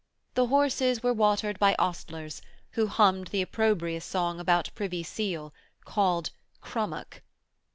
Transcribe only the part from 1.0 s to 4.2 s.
were watered by ostlers who hummed the opprobrious